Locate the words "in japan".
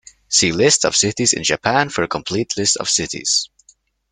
1.33-1.89